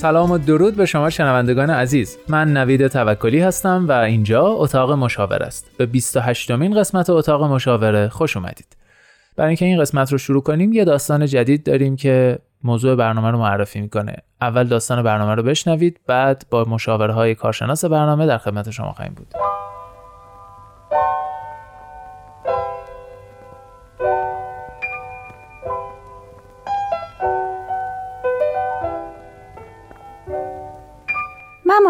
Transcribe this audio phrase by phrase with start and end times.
[0.00, 2.18] سلام و درود به شما شنوندگان عزیز.
[2.28, 5.70] من نوید توکلی هستم و اینجا اتاق مشاوره است.
[5.78, 8.76] به 28 مین قسمت اتاق مشاوره خوش اومدید.
[9.36, 13.38] برای اینکه این قسمت رو شروع کنیم یه داستان جدید داریم که موضوع برنامه رو
[13.38, 14.16] معرفی می‌کنه.
[14.40, 19.14] اول داستان برنامه رو بشنوید بعد با مشاوره های کارشناس برنامه در خدمت شما خواهیم
[19.14, 19.34] بود.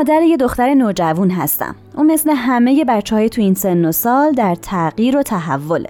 [0.01, 1.75] مادر یه دختر نوجوان هستم.
[1.97, 5.89] اون مثل همه بچه های تو این سن و سال در تغییر و تحوله.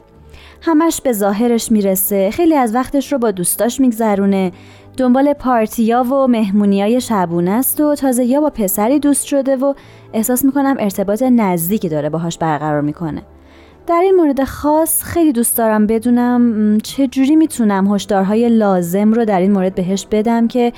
[0.62, 4.52] همش به ظاهرش می‌رسه خیلی از وقتش رو با دوستاش میگذرونه.
[4.96, 9.74] دنبال پارتیا و مهمونیای شبونه است و تازه یا با پسری دوست شده و
[10.12, 13.22] احساس می‌کنم ارتباط نزدیکی داره باهاش برقرار می‌کنه.
[13.86, 19.52] در این مورد خاص خیلی دوست دارم بدونم چجوری می‌تونم هشدارهای لازم رو در این
[19.52, 20.72] مورد بهش بدم که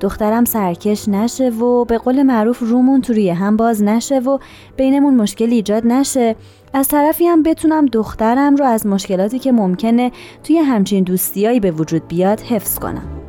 [0.00, 4.38] دخترم سرکش نشه و به قول معروف رومون تو روی هم باز نشه و
[4.76, 6.36] بینمون مشکل ایجاد نشه.
[6.72, 10.12] از طرفی هم بتونم دخترم رو از مشکلاتی که ممکنه
[10.44, 13.25] توی همچین دوستیایی به وجود بیاد حفظ کنم.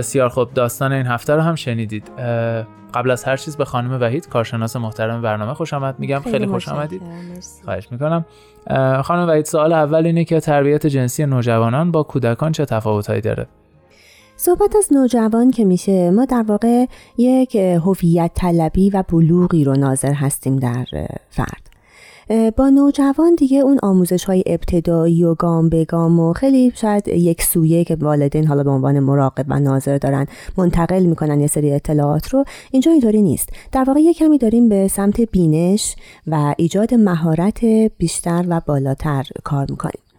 [0.00, 0.54] بسیار خوب.
[0.54, 2.10] داستان این هفته رو هم شنیدید.
[2.94, 6.20] قبل از هر چیز به خانم وحید کارشناس محترم برنامه خوش آمد میگم.
[6.20, 7.02] خیلی, خوش آمدید.
[7.64, 8.24] خواهش می‌کنم.
[9.02, 13.46] خانم وحید سوال اول اینه که تربیت جنسی نوجوانان با کودکان چه تفاوتهایی داره؟
[14.36, 16.86] صحبت از نوجوان که میشه ما در واقع
[17.18, 20.84] یک هویت طلبی و بلوغی رو ناظر هستیم در
[21.30, 21.69] فرد.
[22.56, 27.42] با نوجوان دیگه اون آموزش های ابتدایی و گام به گام و خیلی شاید یک
[27.42, 30.26] سویه که والدین حالا به عنوان مراقب و ناظر دارن
[30.56, 33.48] منتقل می‌کنن یه سری اطلاعات رو اینجا اینطوری نیست.
[33.72, 35.96] در واقع یه کمی داریم به سمت بینش
[36.26, 37.64] و ایجاد مهارت
[37.98, 40.09] بیشتر و بالاتر کار می‌کنیم.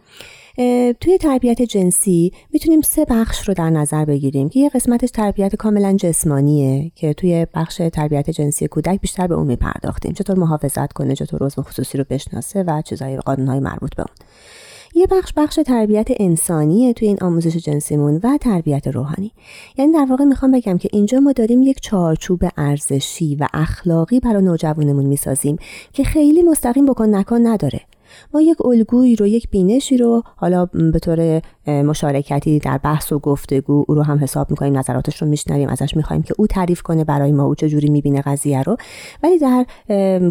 [0.99, 5.95] توی تربیت جنسی می‌تونیم سه بخش رو در نظر بگیریم که یه قسمتش تربیت کاملا
[5.95, 10.13] جسمانیه که توی بخش تربیت جنسی کودک بیشتر به اون میپرداختیم.
[10.13, 14.15] چطور محافظت کنه چطور عضو خصوصی رو بشناسه و چیزای قانونهای مربوط به اون.
[14.95, 19.31] یه بخش بخش تربیت انسانیه توی این آموزش جنسیمون و تربیت روحانی.
[19.77, 24.43] یعنی در واقع می‌خوام بگم که اینجا ما داریم یک چارچوب ارزشی و اخلاقی برای
[24.43, 25.57] نوجوانمون می‌سازیم
[25.93, 27.81] که خیلی مستقیم بکن نکن نداره.
[28.33, 33.85] ما یک الگویی رو یک بینشی رو حالا به طور مشارکتی در بحث و گفتگو
[33.87, 37.31] او رو هم حساب می‌کنیم نظراتش رو میشنویم ازش می‌خوایم که او تعریف کنه برای
[37.31, 38.77] ما او چجوری می‌بینه قضیه رو.
[39.23, 39.65] ولی در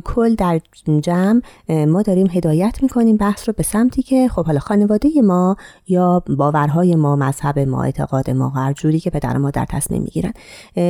[0.04, 0.60] کل در
[1.00, 5.56] جمع ما داریم هدایت می‌کنیم بحث رو به سمتی که خب حالا خانواده ما
[5.88, 10.32] یا باورهای ما مذهب ما اعتقاد ما هر جوری که پدر ما در تصمیم می‌گیرن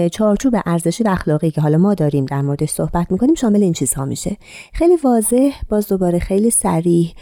[0.08, 4.04] چارچوب ارزشی و اخلاقی که حالا ما داریم در موردش صحبت می‌کنیم شامل این چیزها
[4.04, 4.36] میشه.
[4.72, 7.12] خیلی واضح باز دوباره خیلی سریح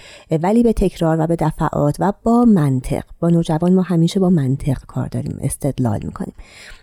[0.43, 4.77] ولی به تکرار و به دفعات و با منطق با نوجوان ما همیشه با منطق
[4.87, 6.35] کار داریم استدلال می‌کنیم.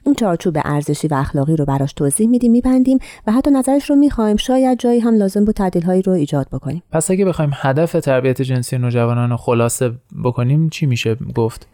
[0.06, 4.38] این چارچوب ارزشی و اخلاقی رو براش توضیح میدیم میبندیم و حتی نظرش رو می‌خوایم
[4.38, 6.84] شاید جایی هم لازم بود تعدیل هایی رو ایجاد بکنیم.
[6.92, 9.92] پس اگه بخوایم هدف تربیت جنسی نوجوانان رو خلاصه
[10.24, 11.68] بکنیم چی میشه گفت؟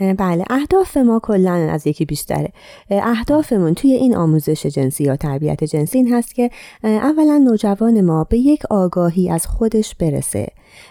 [0.00, 2.52] بله اهداف ما کلا از یکی بیشتره.
[2.90, 6.50] اهدافمون توی این آموزش جنسی یا تربیت جنسی این هست که
[6.84, 10.48] اولا نوجوان ما به یک آگاهی از خودش برسه.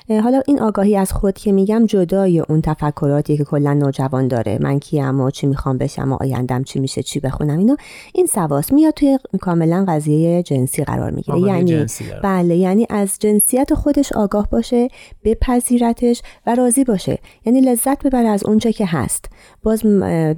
[0.10, 4.58] حالا این آگاهی از خود که میگم جدای اون تفکراتی که کلا نوجوان داره.
[4.62, 7.78] من کیم و چی می‌خوام بشم و آیندم چی میشه چی بخونم اینا.
[8.14, 11.40] این سواس میاد توی کاملا قضیه جنسی قرار می‌گیره.
[11.40, 11.86] یعنی
[12.24, 14.88] بله یعنی از جنسیت خودش آگاه باشه
[15.24, 17.18] بپذیرتش و راضی باشه.
[17.46, 19.26] یعنی لذت ببره از اونچه که هست.
[19.64, 19.80] باز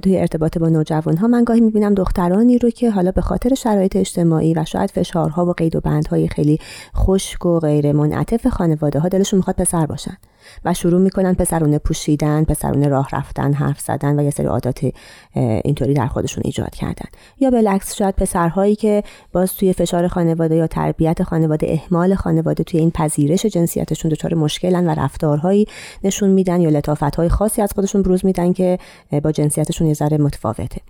[0.02, 3.96] توی ارتباط با نوجوان ها من گاهی می‌بینم دخترانی رو که حالا به خاطر شرایط
[3.96, 6.58] اجتماعی و شاید فشارها و قید و بندهای خیلی
[6.96, 10.16] خشک و غیر منعطف خانواده ها دلشون می‌خواد پسر باشن
[10.64, 14.90] و شروع می‌کنن پسرونه پوشیدن پسرونه راه رفتن حرف زدن و یه سری عادات
[15.34, 17.06] اینطوری در خودشون ایجاد کردن.
[17.40, 19.02] یا بالعکس شاید پسرهایی که
[19.32, 24.86] باز توی فشار خانواده یا تربیت خانواده اهمال خانواده توی این پذیرش جنسیتشون دچار مشکلن
[24.86, 25.66] و رفتارهایی
[26.04, 28.78] نشون میدن یا لطافتهای خاصی از خودشون بروز میدن که
[29.22, 30.80] با جنسیتشون یه ذره متفاوته.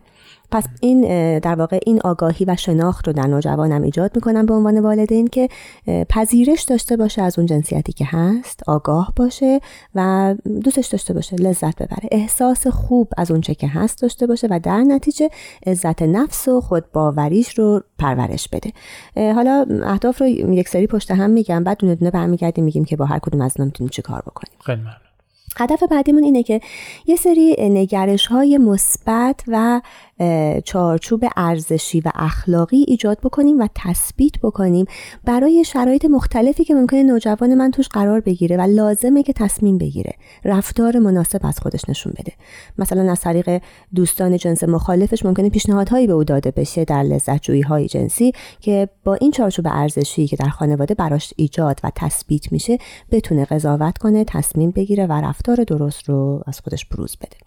[0.51, 1.01] پس این
[1.39, 5.49] در واقع این آگاهی و شناخت رو در نوجوانم ایجاد می‌کنم به عنوان والدین که
[6.09, 9.61] پذیرش داشته باشه از اون جنسیتی که هست آگاه باشه
[9.95, 10.35] و
[10.65, 12.09] دوستش داشته باشه لذت ببره.
[12.11, 15.31] احساس خوب از اونچه که هست داشته باشه و در نتیجه
[15.67, 18.73] عزت نفس و خود باوریش رو پرورش بده.
[19.33, 23.05] حالا اهداف رو یک سری پشت هم میگم بعد دونه دونه برمیگردیم میگیم که با
[23.05, 24.59] هر کدوم از اینا می‌تونیم چیکار بکنیم.
[24.67, 24.81] خیلی
[25.59, 26.61] هدف بعدیمون اینه که
[27.07, 29.81] یه سری نگرش های مثبت و
[30.65, 34.87] چارچوب ارزشی و اخلاقی ایجاد بکنیم و تثبیت بکنیم
[35.25, 40.13] برای شرایط مختلفی که ممکنه نوجوان من توش قرار بگیره و لازمه که تصمیم بگیره
[40.45, 42.33] رفتار مناسب از خودش نشون بده.
[42.79, 43.63] مثلا از طریق
[43.95, 49.15] دوستان جنس مخالفش ممکنه پیشنهادهایی به او داده بشه در لذت های جنسی که با
[49.15, 52.79] این چارچوب ارزشی که در خانواده براش ایجاد و تثبیت میشه
[53.11, 57.46] بتونه قضاوت کنه تصمیم بگیره و رفتار درست رو از خودش بروز بده.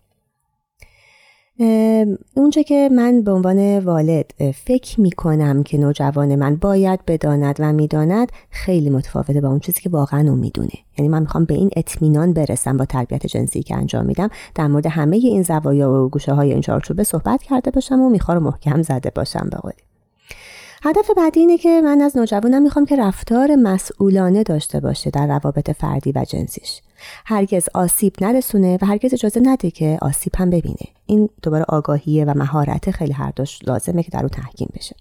[2.36, 4.34] اونچه که من به عنوان والد
[4.66, 9.82] فکر می کنم که نوجوان من باید بداند و می‌داند خیلی متفاوته با اون چیزی
[9.82, 10.74] که واقعا اون می‌دونه.
[10.98, 14.86] یعنی من می‌خوام به این اطمینان برسم با تربیت جنسی که انجام میدم در مورد
[14.86, 19.12] همه این زوایا و گوشه های این چارچوبه صحبت کرده باشم و می‌خوام محکم زده
[19.16, 19.89] باشم به قولی
[20.84, 25.72] هدف بعدی اینه که من از نوجوانم می‌خوام که رفتار مسئولانه داشته باشه در روابط
[25.72, 26.82] فردی و جنسیش.
[27.26, 30.86] هرگز آسیب نرسونه و هرگز اجازه نده که آسیب هم ببینه.
[31.06, 34.96] این دوباره آگاهیه و مهارت خیلی هر دوش لازمه که در اون تحکیم بشه.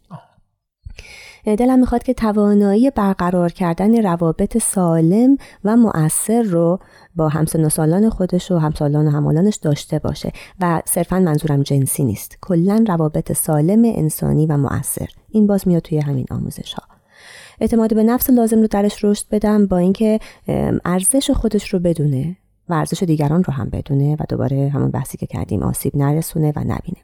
[1.56, 6.78] دلم می‌خواد که توانایی برقرار کردن روابط سالم و مؤثر رو
[7.16, 12.04] با همسن و سالان خودش و همسالان و همالانش داشته باشه و صرفا منظورم جنسی
[12.04, 12.38] نیست.
[12.40, 15.08] کلا روابط سالم انسانی و مؤثر.
[15.30, 16.82] این باز میاد توی همین آموزش ها
[17.60, 20.20] اعتماد به نفس لازم رو درش رشد بدم با اینکه
[20.84, 22.36] ارزش خودش رو بدونه
[22.68, 26.60] و ارزش دیگران رو هم بدونه و دوباره همون بحثی که کردیم آسیب نرسونه و
[26.60, 26.98] نبینه.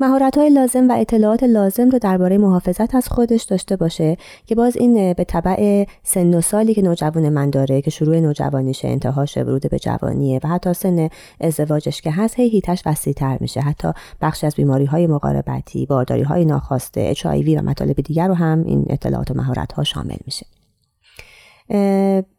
[0.00, 4.16] مهارت های لازم و اطلاعات لازم رو درباره محافظت از خودش داشته باشه
[4.46, 8.88] که باز این به طبع سن و سالی که نوجوان من داره که شروع نوجوانیشه
[8.88, 11.08] انتهاش ورود به جوانیه و حتی سن
[11.40, 13.60] ازدواجش که هست هی هیتش وسیع تر میشه.
[13.60, 17.30] حتی بخشی از بیماری های مقاربتی بارداری های ناخواسته اچ و
[17.62, 20.46] مطالب دیگر رو هم این اطلاعات و مهارت ها شامل میشه.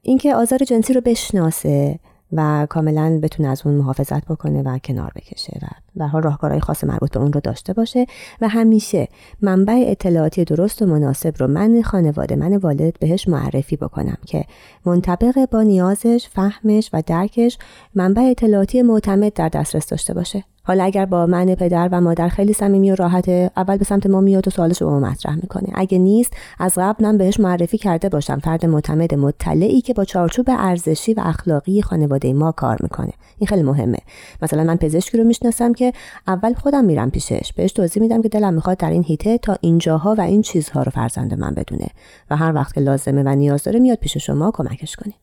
[0.01, 1.99] اینکه آزار جنسی رو بشناسه
[2.31, 5.65] و کاملا بتونه از اون محافظت بکنه و کنار بکشه و
[5.97, 8.05] به حال راهکارهای خاص مربوط به اون رو داشته باشه.
[8.41, 9.07] و همیشه
[9.41, 14.45] منبع اطلاعاتی درست و مناسب رو من خانواده من والد بهش معرفی بکنم که
[14.85, 17.57] منطبق با نیازش فهمش و درکش
[17.95, 20.43] منبع اطلاعاتی معتمد در دسترس داشته باشه.
[20.63, 24.21] حالا اگر با من پدر و مادر خیلی صمیمی و راحته اول به سمت ما
[24.21, 25.67] میاد و سوالش رو مطرح می‌کنه.
[25.75, 28.39] اگه نیست از قبل من بهش معرفی کرده باشم.
[28.39, 33.11] فرد معتمد مطلعی که با چارچوب ارزشی و اخلاقی خانواده ما کار می‌کنه.
[33.37, 33.97] این خیلی مهمه.
[34.41, 35.86] مثلا من پزشکی رو می‌شناسم که
[36.27, 37.53] اول خودم میرم پیشش.
[37.55, 40.91] بهش توضیح میدم که دلم می‌خواد در این هیته تا اینجاها و این چیزها رو
[40.91, 41.87] فرزند من بدونه
[42.29, 45.15] و هر وقت که لازمه و نیاز داره میاد پیش شما کمکش کنید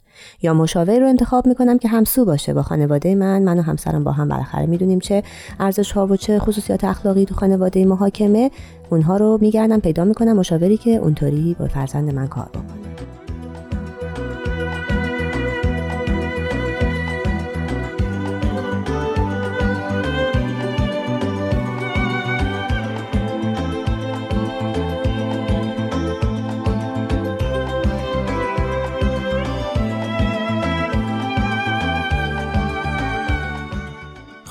[0.42, 2.54] یا مشاور رو انتخاب می‌کنم که همسو باشه.
[2.54, 5.22] با خانواده من من و همسرم با هم بالاخره می‌دونیم چه
[5.60, 8.50] ارزش ها و چه خصوصیات اخلاقی تو خانواده محاکمه.
[8.90, 12.83] اونها رو میگردم پیدا می‌کنم مشاوری که اونطوری با فرزند من کار بکنه.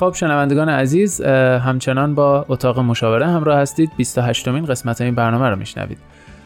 [0.03, 3.91] خب شنوندگان عزیز همچنان با اتاق مشاوره همراه هستید.
[3.97, 5.97] 28 مین قسمت این برنامه رو میشنوید.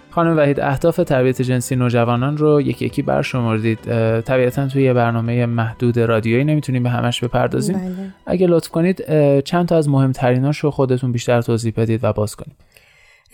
[0.09, 3.79] خانم وحید اهداف تربیت جنسی نوجوانان رو یکی یکی برشمردید.
[4.21, 7.77] طبیعتا توی یه برنامه محدود رادیویی نمی‌تونیم به همش بپردازیم.
[7.77, 8.13] بله.
[8.25, 9.03] اگه لطف کنید
[9.39, 12.55] چند تا از مهمتریناش رو خودتون بیشتر توضیح بدید و باز کنید.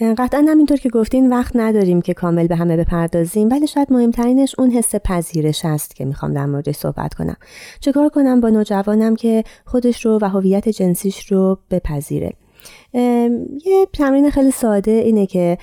[0.02, 4.72] قطعا همینطور که گفتین وقت نداریم که کامل به همه بپردازیم ولی شاید مهمترینش اون
[4.72, 7.38] حس پذیرش است که می‌خوام در موردش صحبت کنم.
[7.80, 12.34] چکار کنم با نوجوانم که خودش رو و هویت جنسیش رو بپذیره؟
[13.66, 15.58] یه تمرین خیلی ساده اینه که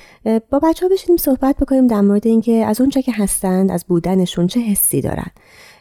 [0.50, 4.46] با بچه ها بشینیم صحبت بکنیم در مورد اینکه از اونچه که هستند از بودنشون
[4.46, 5.30] چه حسی دارن.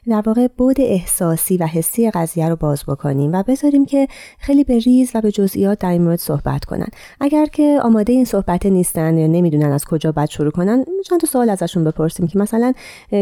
[0.08, 4.08] در واقع بود احساسی و حسی قضیه رو باز بکنیم و بذاریم که
[4.40, 6.88] خیلی به ریز و به جزئیات در این مورد صحبت کنن.
[7.20, 11.28] اگر که آماده این صحبت نیستن یا نمی‌دونن از کجا باید شروع کنن چند تا
[11.28, 12.74] سوال ازشون بپرسیم که مثلا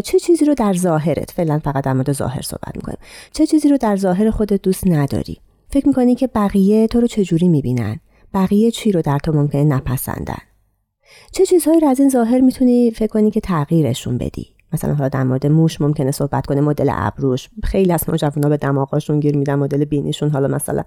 [0.04, 2.98] چه چیزی رو در ظاهرت فعلا فقط در مورد ظاهر صحبت می‌کنیم
[3.32, 5.38] چه چیزی رو در ظاهر خودت دوست نداری؟
[5.70, 8.00] فکر می‌کنی که بقیه تو رو چجوری می‌بینن؟
[8.34, 10.42] بقیه چی رو در تو ممکنه نپسندن؟
[11.32, 15.24] چه چیزهایی رو از این ظاهر می‌تونی فکر کنی که تغییرشون بدی؟ مثلا حالا در
[15.24, 17.50] مورد موش ممکنه صحبت کنه مدل ابروش.
[17.64, 20.84] خیلی از نوجوانا به دماغاشون گیر میدن مدل بینیشون حالا مثلا.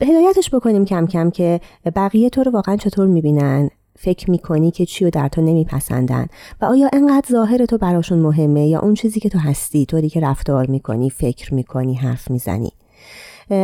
[0.00, 1.60] هدایتش بکنیم کم کم که
[1.96, 6.26] بقیه تو رو واقعا چطور می‌بینن؟ فکر می‌کنی که چی رو در تو نمیپسندن؟
[6.60, 10.20] و آیا انقدر ظاهر تو براشون مهمه یا اون چیزی که تو هستی؟ طوری که
[10.20, 12.72] رفتار می‌کنی فکر می‌کنی حرف می‌زنی.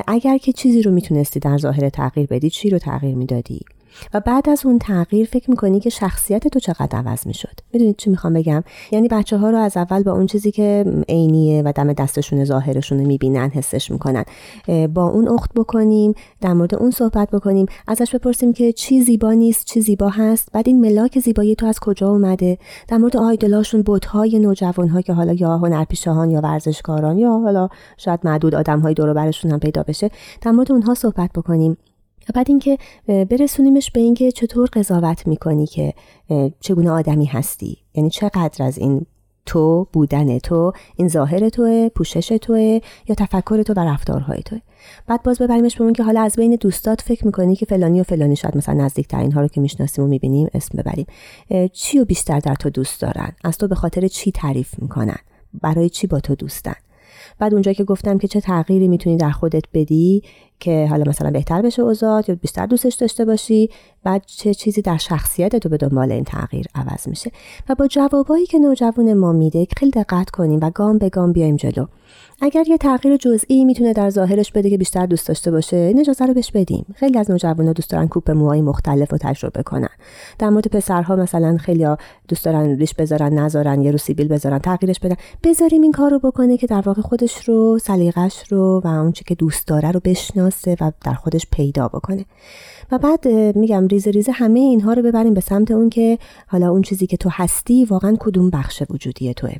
[0.06, 3.60] اگر که چیزی رو می‌تونستی در ظاهر تغییر بدی چی رو تغییر می‌دادی؟
[4.14, 8.10] و بعد از اون تغییر فکر می‌کنی که شخصیت تو چقدر عوض می‌شد؟ می‌دونید چی
[8.10, 11.92] می‌خوام بگم؟ یعنی بچه ها رو از اول با اون چیزی که عینیه و دم
[11.92, 14.24] دستشون ظاهرشون رو می‌بینن حسش می‌کنن.
[14.94, 19.64] با اون اخت بکنیم در مورد اون صحبت بکنیم ازش بپرسیم که چی زیبا نیست
[19.64, 22.58] چی زیبا هست؟ بعد این ملاک زیبایی تو از کجا اومده؟
[22.88, 28.54] در مورد آیدلاشون بتهای نوجوان که حالا یا هنرپیشهان یا ورزشکاران یا حالا شاید معدود
[28.54, 30.10] آدم های دور برشون هم پیدا بشه
[30.42, 31.76] در مورد اونها صحبت بکنیم.
[32.28, 35.94] و بعد اینکه برسونیمش به اینکه چطور قضاوت می‌کنی که
[36.60, 39.06] چگونه آدمی هستی؟ یعنی چقدر از این
[39.46, 44.58] تو بودن تو این ظاهر توه پوشش توه یا تفکر تو و رفتارهای توه؟
[45.06, 48.02] بعد باز ببریمش به اون که حالا از بین دوستات فکر می‌کنی که فلانی و
[48.02, 51.06] فلانی شاید مثلا نزدیکتر اینها رو که می‌شناسیم و می‌بینیم اسم ببریم.
[51.72, 55.18] چی و بیشتر در تو دوست دارن؟ از تو به خاطر چی تعریف می‌کنن؟
[55.62, 56.74] برای چی با تو دوستن؟
[57.38, 60.22] بعد اونجا که گفتم که چه تغییری می‌تونی در خودت بدی
[60.60, 63.70] که حالا مثلا بهتر بشه اوضاع یا بیشتر دوستش داشته باشی
[64.04, 67.30] بعد چه چیزی در شخصیت تو به دنبال این تغییر عوض میشه.
[67.68, 71.56] و با جوابایی که نوجوان ما میده خیلی دقت کنیم و گام به گام بیایم
[71.56, 71.86] جلو.
[72.42, 76.26] اگر یه تغییر جزئی می‌تونه در ظاهرش بده که بیشتر دوست داشته باشه این اجازه
[76.26, 76.86] رو بهش بدیم.
[76.94, 79.88] خیلی از نوجوانا دوست دارن کوپ موهای مختلف رو تجربه کنن.
[80.38, 81.86] در مورد پسرها مثلا خیلی
[82.28, 85.16] دوست دارن ریش بذارن نذارن یه رو سیبیل بذارن تغییرش بدن.
[85.44, 89.34] بذاریم این کار رو بکنه که در واقع خودش رو سلیقش رو و اون که
[89.34, 90.43] دوست داره رو بشناسه.
[90.80, 92.24] و در خودش پیدا بکنه.
[92.92, 96.82] و بعد میگم ریزه ریزه همه اینها رو ببریم به سمت اون که حالا اون
[96.82, 99.54] چیزی که تو هستی واقعا کدوم بخش وجودی توه.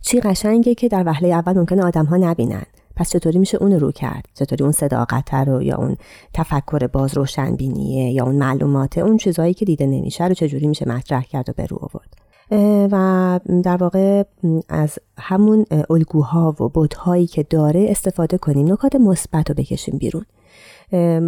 [0.00, 2.66] چی قشنگه که در وهله اول ممکنه آدم ها نبینن.
[2.96, 5.96] پس چطوری میشه اون رو کرد؟ چطوری اون صداقت رو یا اون
[6.34, 11.22] تفکر باز روشنبینیه یا اون معلومات اون چیزهایی که دیده نمیشه رو چجوری میشه مطرح
[11.22, 12.07] کرد و به رو آورد؟
[12.50, 14.22] و در واقع
[14.68, 18.72] از همون الگوها و بودهایی که داره استفاده کنیم.
[18.72, 20.24] نکات مثبت رو بکشیم بیرون.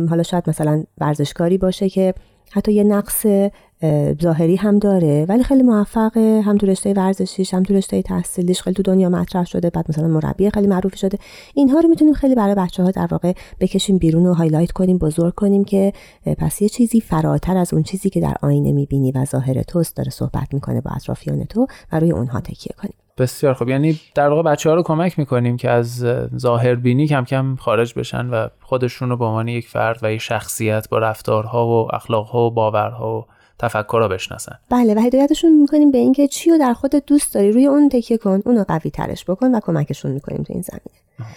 [0.08, 2.14] حالا شاید مثلا ورزشکاری باشه که
[2.52, 3.26] حتی یه نقص
[4.22, 5.26] ظاهری هم داره.
[5.28, 8.62] ولی خیلی موفقه هم تو رشته ورزشیش هم تو رشته تحصیلیش.
[8.62, 9.70] خیلی تو دنیا مطرح شده.
[9.70, 11.18] بعد مثلا مربی خیلی معروفی شده.
[11.54, 15.34] اینها رو می‌تونیم خیلی برای بچه ها در واقع بکشیم بیرون و highlight کنیم بزرگ
[15.34, 15.92] کنیم که
[16.38, 20.10] پس یه چیزی فراتر از اون چیزی که در آینه می‌بینی و ظاهر توست داره
[20.10, 22.94] صحبت می‌کنه با اطرافیان تو و روی اونها تکیه کنیم.
[23.20, 23.68] بسیار خوب.
[23.68, 26.06] یعنی در واقع بچه ها رو کمک می‌کنیم که از
[26.38, 30.20] ظاهر بینی کم کم خارج بشن و خودشون رو به عنوان یک فرد و یک
[30.20, 33.24] شخصیت با رفتارها و اخلاقها و باورها و
[33.58, 34.58] تفکر رو بشناسن.
[34.70, 38.18] بله و هدایتشون می‌کنیم به اینکه چی رو در خودت دوست داری روی اون تکیه
[38.18, 41.30] کن اونو قوی ترش بکن و کمکشون می‌کنیم تو این زمینه.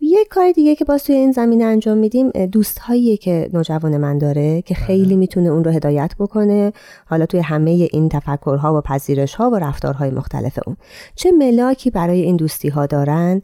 [0.00, 4.18] یک کار دیگه که باز توی این زمینه انجام میدیم دوست هایی که نوجوان من
[4.18, 5.16] داره که خیلی بله.
[5.16, 6.72] می‌تونه اون رو هدایت بکنه.
[7.06, 10.76] حالا توی همه این تفکرها و پذیرش ها و رفتارهای مختلف اون.
[11.14, 13.42] چه ملاکی برای این دوستی ها دارن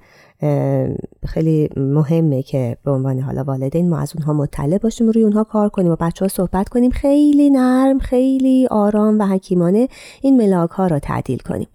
[1.27, 5.45] خیلی مهمه که به عنوان حالا والدین ما از اونها مطلع باشیم و روی اونها
[5.45, 6.91] کار کنیم و بچه ها صحبت کنیم.
[6.91, 9.89] خیلی نرم خیلی آرام و حکیمانه
[10.23, 11.69] این ملاک ها را تعدیل کنیم.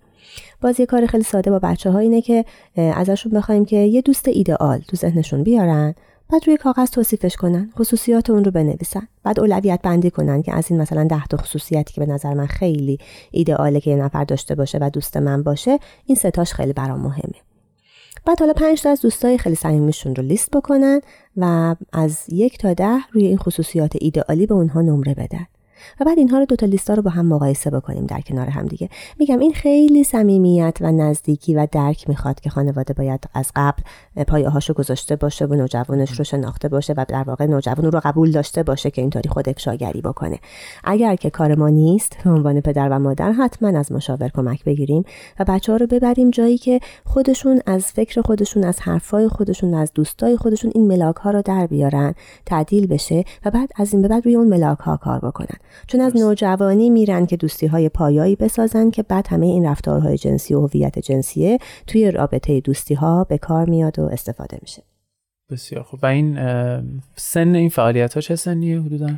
[0.64, 2.46] باز یه کار خیلی ساده با بچه ها اینه که
[2.78, 5.96] ازشون بخوایم که یه دوست ایدئال تو ذهنشون بیارن
[6.30, 10.72] بعد روی کاغذ توصیفش کنن خصوصیات اون رو بنویسن بعد اولویت بندی کنن که از
[10.72, 12.98] این مثلا ده تا خصوصیتی که به نظر من خیلی
[13.32, 17.36] ایدئاله که یه نفر داشته باشه و دوست من باشه این ستاش خیلی برام مهمه.
[18.26, 21.02] بعد حالا پنج تا از دوستای خیلی صمیمیشون رو لیست بکنن
[21.38, 25.46] و از یک تا ده روی این خصوصیات ایدئالی به اونها نمره بدن.
[26.00, 28.66] و بعد اینها رو دو تا لیستا رو با هم مقایسه بکنیم در کنار هم
[28.66, 28.90] دیگه.
[29.20, 33.84] میگم این خیلی صمیمیت و نزدیکی و درک می‌خواد که خانواده باید از قبل
[34.28, 38.32] پایه هاشو گذاشته باشه و نوجوانش رو شناخته باشه و در واقع نوجوان رو قبول
[38.32, 40.40] داشته باشه که اینطوری خود افشاگری بکنه.
[40.84, 45.04] اگر که کار ما نیست به عنوان پدر و مادر حتما از مشاور کمک بگیریم
[45.40, 49.92] و بچه ها رو ببریم جایی که خودشون از فکر خودشون از حرفای خودشون از
[49.96, 54.08] دوستای خودشون این ملاک ها رو در بیارن تعدیل بشه و بعد از این به
[54.08, 55.58] بعد روی اون ملاک ها کار بکنن.
[55.88, 60.54] چون از نوجوانی میرن که دوستی های پایایی بسازن که بعد همه این رفتارهای جنسی
[60.54, 64.84] و هویت جنسیه توی رابطه دوستی ها به کار میاد و استفاده میشه.
[65.50, 66.00] بسیار خوب.
[66.04, 66.38] و این
[67.16, 69.10] سن این فعالیت ها چه سنیه حدودا؟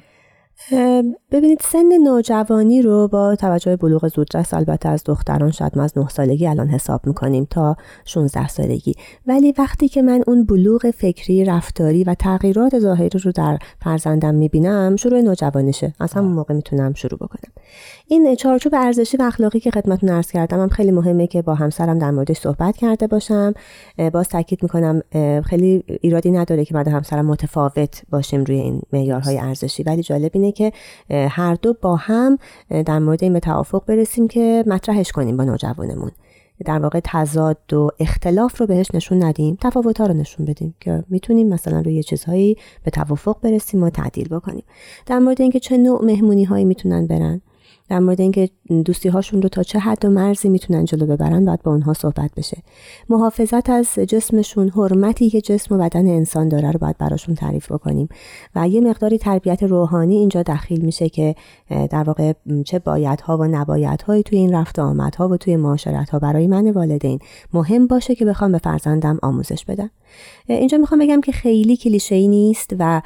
[1.31, 6.09] ببینید سن نوجوانی رو با توجه بلوغ زودرس البته از دختران شاید ما از 9
[6.09, 8.93] سالگی الان حساب می‌کنیم تا 16 سالگی.
[9.27, 14.95] ولی وقتی که من اون بلوغ فکری رفتاری و تغییرات ظاهری رو در فرزندم می‌بینم
[14.95, 15.93] شروع نوجوانیشه.
[15.99, 17.51] از همون موقع می‌تونم شروع بکنم.
[18.07, 21.99] این چارچوب ارزشی و اخلاقی که خدمتتون عرض کردم هم خیلی مهمه که با همسرم
[21.99, 23.53] در موردش صحبت کرده باشم.
[24.13, 25.01] باز تاکید می‌کنم
[25.45, 30.51] خیلی ایرادی نداره که بعد همسرم متفاوت باشیم روی این معیارهای ارزشی ولی جالب اینه
[30.51, 30.71] که
[31.29, 32.37] هر دو با هم
[32.85, 36.11] در مورد این به توافق برسیم که مطرحش کنیم با نوجوانمون.
[36.65, 41.03] در واقع تضاد و اختلاف رو بهش نشون ندیم تفاوت ها رو نشون بدیم که
[41.09, 44.63] می‌تونیم مثلا روی چیزهایی به توافق برسیم و تعدیل بکنیم.
[45.05, 47.41] در مورد اینکه چه نوع مهمونی هایی می‌تونن برن.
[47.89, 48.49] در مورد اینکه
[48.85, 52.31] دوستی هاشون رو تا چه حد و مرزی می‌تونن جلو ببرن باید با اونها صحبت
[52.37, 52.57] بشه.
[53.09, 58.09] محافظت از جسمشون حرمتی که جسم و بدن انسان داره رو باید براشون تعریف بکنیم.
[58.55, 61.35] و یه مقداری تربیت روحانی اینجا دخیل میشه که
[61.69, 62.33] در واقع
[62.65, 67.19] چه بایدها و نبایدهایی توی این رفت آمدها و توی معاشرت ها برای من والدین
[67.53, 69.89] مهم باشه که بخوام به فرزندم آموزش بدم.
[70.47, 73.01] اینجا می‌خوام بگم که خیلی کلیشه نیست و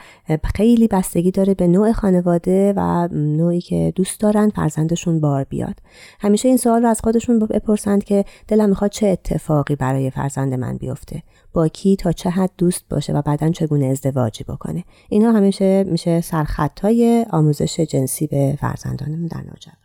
[0.56, 5.76] خیلی بستگی داره به نوع خانواده و نوعی که دوست دارن فرزندشون بار بیاد.
[6.20, 10.78] همیشه این سوال رو از خودشون بپرسند که دلم می‌خواد چه اتفاقی برای فرزند من
[10.78, 11.24] بیفته.
[11.54, 14.84] با کی تا چه حد دوست باشه و بعدا چگونه ازدواجی بکنه.
[15.10, 19.76] اینها همیشه میشه سرخطای آموزش جنسی به فرزندانمون در نوجوان.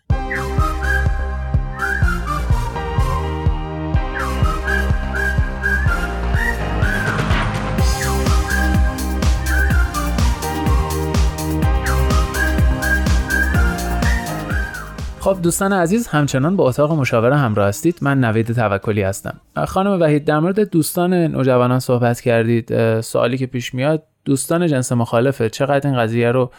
[15.24, 17.98] خب دوستان عزیز همچنان با اتاق مشاوره همراه هستید.
[18.02, 19.40] من نوید توکلی هستم.
[19.66, 23.00] خانم وحید در مورد دوستان نوجوانان صحبت کردید.
[23.00, 25.48] سوالی که پیش میاد دوستان جنس مخالفه.
[25.48, 26.50] چقدر این قضیه رو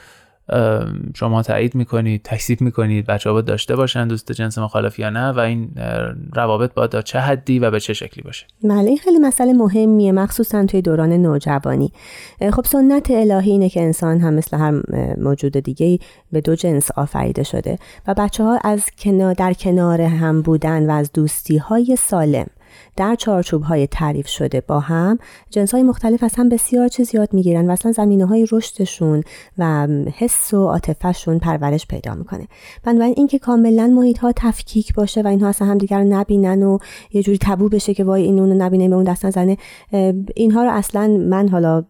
[1.16, 5.40] شما تایید می‌کنید تکذیب می‌کنید بچه ها داشته باشن دوست جنس مخالف یا نه و
[5.40, 5.70] این
[6.34, 8.46] روابط باید تا چه حدی و به چه شکلی باشه.
[8.64, 11.92] بله این خیلی مسئله مهمیه مخصوصا توی دوران نوجوانی.
[12.54, 14.82] خب سنت الهی اینه که انسان هم مثل هر
[15.18, 16.00] موجود دیگه
[16.32, 20.94] به دو جنس آفریده شده و بچه ها از کنار در کنار هم بودن و
[20.94, 22.48] از دوستی های سالم
[22.98, 27.34] در چارچوب های تعریف شده با هم جنس های مختلف از هم بسیار چیز یاد
[27.34, 29.24] می‌گیرن و اصلا زمینه های رشدشون
[29.58, 29.88] و
[30.18, 32.48] حس و عاطفهشون پرورش پیدا می‌کنه.
[32.84, 36.78] بنابراین اینکه کاملا محیط ها تفکیک باشه و اینها اصلا هم دیگر نبینن و
[37.14, 39.58] یه جوری تبو بشه که وای این اونو نبینه به اون دست نزنه
[40.36, 41.84] اینها رو اصلا من حالا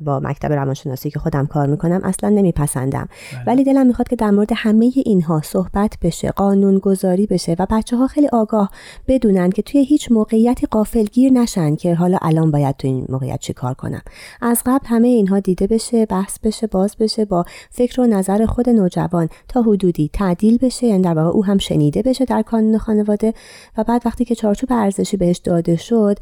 [0.00, 3.08] با مکتب روانشناسی که خودم کار می‌کنم اصلا نمیپسندم.
[3.32, 3.44] بله.
[3.46, 7.96] ولی دلم می‌خواد که در مورد همه اینها صحبت بشه قانون گذاری بشه و بچه
[7.96, 8.70] ها خیلی آگاه
[9.08, 13.52] بدونن که توی هیچ موقعیتی قافلگیر نشن که حالا الان باید تو این موقعیت چی
[13.52, 14.02] کار کنم.
[14.42, 18.70] از قبل همه اینها دیده بشه بحث بشه باز بشه با فکر و نظر خود
[18.70, 23.34] نوجوان تا حدودی تعدیل بشه یعنی در واقع او هم شنیده بشه در کانون خانواده
[23.78, 26.18] و بعد وقتی که چارچوب ارزشی بهش داده شد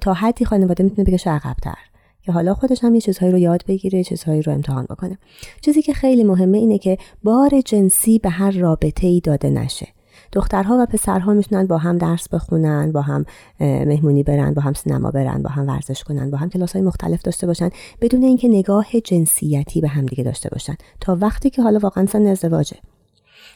[0.00, 1.95] تا حدی خانواده می‌تونه بگه عقبتر.
[2.26, 5.18] که حالا خودش هم یه چیزهایی رو یاد بگیره چیزهایی رو امتحان بکنه.
[5.60, 9.88] چیزی که خیلی مهمه اینه که بار جنسی به هر رابطه ای داده نشه.
[10.32, 13.24] دخترها و پسرها می‌تونن با هم درس بخونن با هم
[13.60, 17.22] مهمونی برن با هم سینما برن با هم ورزش کنن با هم کلاس های مختلف
[17.22, 20.74] داشته باشن بدون اینکه نگاه جنسیتی به هم دیگه داشته باشن.
[21.00, 22.76] تا وقتی که حالا واقعا سن ازدواجه.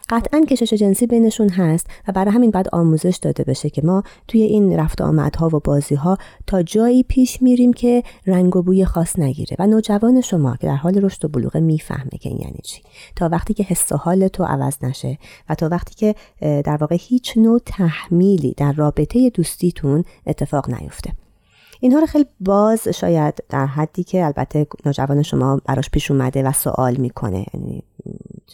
[0.08, 4.42] قطعا کشش جنسی بینشون هست و برای همین باید آموزش داده بشه که ما توی
[4.42, 9.18] این رفت آمدها و بازی ها تا جایی پیش میریم که رنگ و بوی خاص
[9.18, 12.82] نگیره و نوجوان شما که در حال رشد و بلوغه می‌فهمه که این یعنی چی.
[13.16, 16.96] تا وقتی که حس و حال تو عوض نشه و تا وقتی که در واقع
[17.00, 21.12] هیچ نوع تحمیلی در رابطه دوستیتون اتفاق نیفته.
[21.80, 26.52] اینها رو خیلی باز شاید در حدی که البته نوجوان شما براش پیش اومده و
[26.52, 27.82] سوال می‌کنه یعنی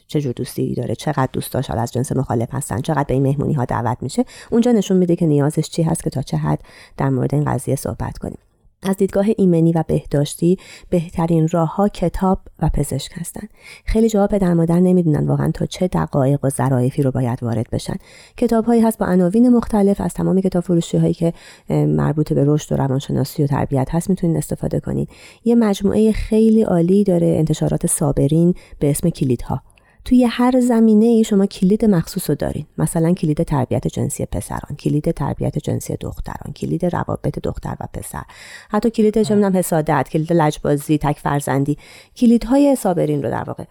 [0.06, 3.52] چه جور دوستی داره چقدر دوست داشت از جنس مخالف هستن چقدر به این مهمونی
[3.52, 4.24] ها دعوت میشه.
[4.50, 6.60] اونجا نشون میده که نیازش چی هست که تا چه حد
[6.96, 8.38] در مورد این قضیه صحبت کنیم.
[8.82, 10.58] از دیدگاه ایمنی و بهداشتی
[10.90, 13.48] بهترین راه ها کتاب و پزشک هستند.
[13.84, 17.96] خیلی جواب پدر مادر نمی‌دونن واقعا تا چه دقایق و ظرافی رو باید وارد بشن.
[18.36, 21.32] کتاب هایی هست با عناوین مختلف از تمام کتاب فروشی هایی که
[21.70, 25.08] مربوط به رشد و روانشناسی و تربیت هست می‌تونید استفاده کنید.
[25.44, 29.62] یه مجموعه خیلی عالی داره انتشارات صابرین به اسم کلیدها
[30.06, 32.66] توی هر زمینه ای شما کلید مخصوص رو دارین.
[32.78, 38.22] مثلا کلید تربیت جنسی پسران کلید تربیت جنسی دختران کلید روابط دختر و پسر.
[38.68, 41.78] حتی کلید چه حسادت کلید لجبازی تک فرزندی.
[42.16, 43.64] کلیدهای صابرین رو در واقع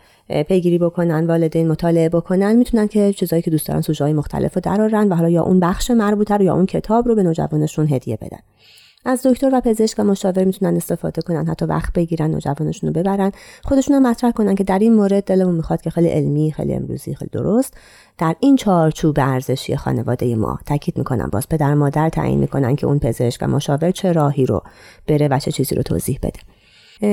[0.43, 2.56] پیگیری بکنن والدین مطالعه بکنن.
[2.56, 5.60] می‌تونن که چیزایی که دوست دارن سوژه های مختلف رو درارن و حالا یا اون
[5.60, 8.39] بخش مربوطه رو یا اون کتاب رو به نوجوانشون هدیه بدن.
[9.05, 13.31] از دکتر و پزشک و مشاور می‌تونن استفاده کنن حتی وقت بگیرن نوجوانشون رو ببرن.
[13.63, 17.15] خودشون هم مطرح کنن که در این مورد دلمون می‌خواد که خیلی علمی خیلی امروزی
[17.15, 17.73] خیلی درست.
[18.17, 22.99] در این چارچوب ارزشی خانواده ما تاکید می‌کنن باز پدر مادر تعیین می‌کنن که اون
[22.99, 24.63] پزشک و مشاور چه راهی رو
[25.07, 26.39] بره و چه چیزی رو توضیح بده.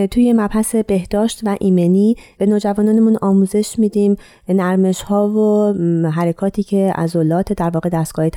[0.07, 4.17] توی مبحث بهداشت و ایمنی به نوجوانانمون آموزش میدیم.
[4.49, 5.73] نرمش ها و
[6.11, 8.29] حرکاتی که عضلات در واقع دستگاه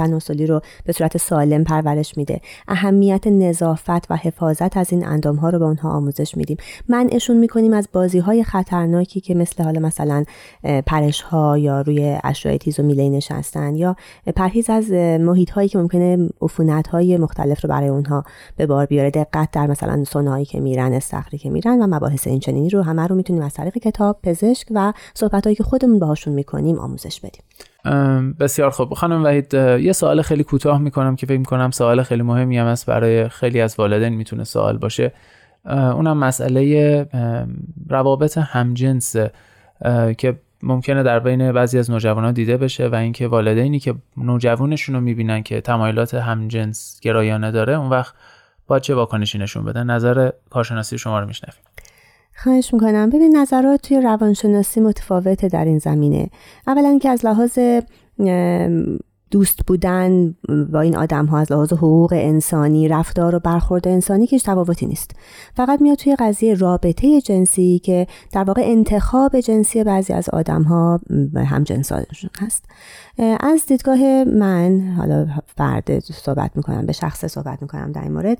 [0.00, 2.40] تناسلی رو به صورت سالم پرورش میده.
[2.68, 6.56] اهمیت نظافت و حفاظت از این اندام ها رو به اونها آموزش میدیم.
[6.88, 10.24] منعشون می‌کنیم از بازی های خطرناکی که مثل حالا مثلا
[10.86, 13.96] پرش ها یا روی اشیاء تیز و میله نشستن یا
[14.36, 18.24] پرهیز از محیط هایی که ممکنه عفونت های مختلف رو برای اونها
[18.56, 19.10] به بار بیاره.
[19.10, 23.16] دقت در مثلا سونایی که میرن استخری که میرن و مباحث اینچنینی رو همه رو
[23.16, 27.42] می‌تونیم از طریق کتاب پزشک و صحبتهایی که خودمون باهاشون می‌کنیم آموزش بدیم.
[28.40, 28.94] بسیار خوب.
[28.94, 32.86] خانم وحید یه سوال خیلی کوتاه می‌کنم که فکر می‌کنم سوال خیلی مهمی هم است
[32.86, 35.12] برای خیلی از والدین می‌تونه سوال باشه.
[35.64, 37.06] اونم مسئله
[37.88, 39.16] روابط همجنس
[40.18, 45.00] که ممکنه در بین بعضی از نوجوانان دیده بشه و اینکه والدینی که نوجوانشون رو
[45.00, 48.14] می‌بینن که تمایلات همجنس گرایانه داره اون وقت
[48.66, 51.60] با چه واکنشی نشون بده؟ نظر کارشناسی شما رو میشنویم.
[52.42, 53.10] خواهش می‌کنم.
[53.10, 56.30] ببین نظرات توی روانشناسی متفاوته در این زمینه.
[56.66, 57.58] اولا که از لحاظ
[59.30, 60.34] دوست بودن
[60.72, 65.10] با این آدم ها از لحاظ حقوق انسانی رفتار و برخورد انسانی که تفاوتی نیست.
[65.54, 71.00] فقط میاد توی قضیه رابطه جنسی که در واقع انتخاب جنسی بعضی از آدم ها
[71.36, 71.64] هم
[72.38, 72.64] هست.
[73.40, 75.26] از دیدگاه من حالا
[75.56, 78.38] فرد صحبت می‌کنم به شخص صحبت می‌کنم در این مورد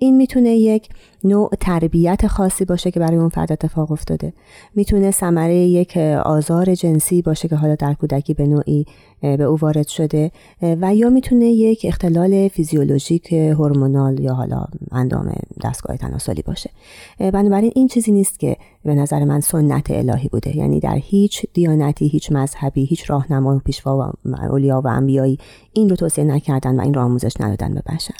[0.00, 0.88] این می‌تونه یک
[1.24, 4.32] نوع تربیت خاصی باشه که برای اون فرد اتفاق افتاده.
[4.74, 8.86] می‌تونه ثمره یک آزار جنسی باشه که حالا در کودکی به نوعی
[9.20, 10.30] به او وارد شده
[10.62, 15.32] و یا می‌تونه یک اختلال فیزیولوژیک هورمونال یا حالا اندام
[15.64, 16.70] دستگاه تناسلی باشه.
[17.18, 20.56] بنابراین این چیزی نیست که به نظر من سنت الهی بوده.
[20.56, 25.38] یعنی در هیچ دیانتی هیچ مذهبی هیچ راهنما و پیشوا و اولیا و انبیایی
[25.72, 28.14] این رو توصیه نکردن و این رو آموزش ندادن به بشر.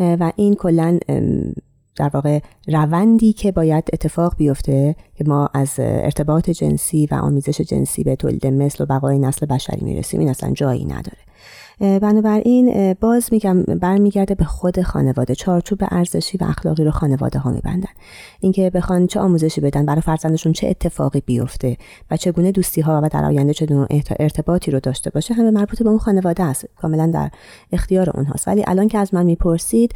[0.00, 0.98] و این کلا
[1.96, 8.04] در واقع روندی که باید اتفاق بیفته که ما از ارتباط جنسی و آمیزش جنسی
[8.04, 11.18] به تولید مثل و بقای نسل بشری می‌رسیم این اصلا جایی نداره.
[11.80, 15.34] بنابراین باز میگم برمیگرده به خود خانواده.
[15.34, 17.88] چارچوب ارزشی و اخلاقی رو خانواده ها میبندن.
[18.40, 21.76] اینکه بخوان چه آموزشی بدن برای فرزندشون چه اتفاقی بیفته
[22.10, 23.86] و چگونه دوستی ها و در آینده چه
[24.20, 26.66] ارتباطی رو داشته باشه همه مربوط به اون خانواده است.
[26.76, 27.30] کاملا در
[27.72, 28.48] اختیار اونهاست.
[28.48, 29.94] ولی الان که از من می‌پرسید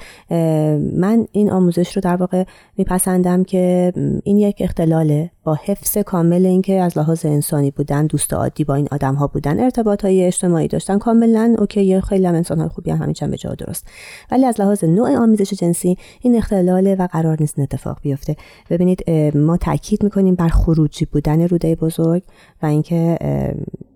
[0.97, 2.45] من این آموزش رو در واقع
[2.77, 3.93] میپسندم که
[4.25, 8.89] این یک اختلاله با حفظ کامل اینکه از لحاظ انسانی بودن دوست عادی با این
[8.93, 11.55] آدم ها بودن ارتباط های اجتماعی داشتن کاملا
[12.01, 13.87] خیلی هم انسان های خوبی هم همین به جا درست.
[14.31, 18.37] ولی از لحاظ نوع آمیزش جنسی این اختلاله و قرار نیست اتفاق بیفته.
[18.71, 22.23] ببینید ما تاکید می‌کنیم بر خروجی بودن روده بزرگ
[22.63, 23.19] و اینکه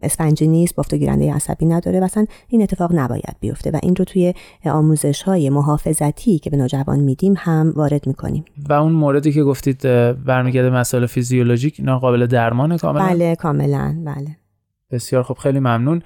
[0.03, 2.09] اسفنجی نیست بافت گیرنده عصبی نداره و
[2.49, 7.35] این اتفاق نباید بیفته و این رو توی آموزش های محافظتی که به نوجوان میدیم
[7.37, 8.45] هم وارد می‌کنیم.
[8.69, 9.83] و اون موردی که گفتید
[10.25, 14.37] برمیگرده مسائل فیزیولوژیک اینا قابل درمان کاملا؟ بله کاملا بله.
[14.91, 16.03] بسیار خب خیلی ممنون.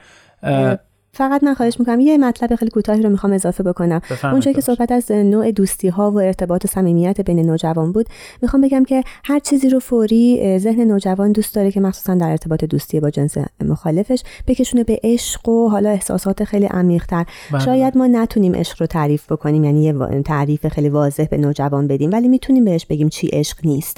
[1.15, 4.01] فقط من خواهش می‌کنم یه مطلب خیلی کوتاهی رو می‌خوام اضافه بکنم.
[4.23, 8.07] اونجایی که صحبت از نوع دوستی ها و ارتباط و صمیمیت بین نوجوان بود
[8.43, 12.65] می‌خوام بگم که هر چیزی رو فوری ذهن نوجوان دوست داره که مخصوصا در ارتباط
[12.65, 17.25] دوستی با جنس مخالفش بکشونه به عشق و حالا احساسات خیلی عمیق‌تر.
[17.53, 17.61] بله.
[17.61, 22.13] شاید ما نتونیم عشق رو تعریف بکنیم یعنی یه تعریف خیلی واضح به نوجوان بدیم
[22.13, 23.97] ولی می‌تونیم بهش بگیم چی عشق نیست.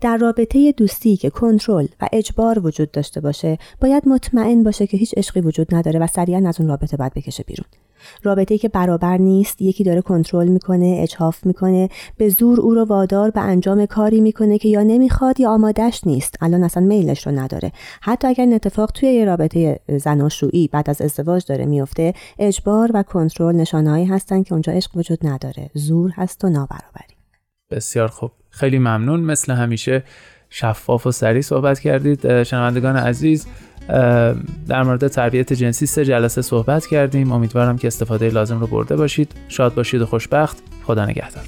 [0.00, 5.14] در رابطه دوستی که کنترل و اجبار وجود داشته باشه باید مطمئن باشه که هیچ
[5.16, 7.66] عشقی وجود نداره و سریعا از اون رابطه باید بکشه بیرون.
[8.22, 12.84] رابطه ای که برابر نیست یکی داره کنترل می‌کنه اجهاف می‌کنه به زور او رو
[12.84, 16.36] وادار به انجام کاری می‌کنه که یا نمی‌خواد یا آمادش نیست.
[16.40, 17.72] الان اصلا میلش رو نداره.
[18.00, 23.02] حتی اگر این اتفاق توی یه رابطه زناشویی بعد از ازدواج داره میفته اجبار و
[23.02, 25.70] کنترل نشانههایی هستن که اونجا عشق وجود نداره.
[25.74, 27.14] زور هست و نابرابری.
[27.70, 28.30] بسیار خوب.
[28.50, 29.20] خیلی ممنون.
[29.20, 30.02] مثل همیشه
[30.50, 32.42] شفاف و سریع صحبت کردید.
[32.42, 33.46] شنوندگان عزیز
[34.68, 37.32] در مورد تربیت جنسی سه جلسه صحبت کردیم.
[37.32, 39.32] امیدوارم که استفاده لازم رو برده باشید.
[39.48, 40.56] شاد باشید و خوشبخت.
[40.84, 41.44] خدا نگهدار.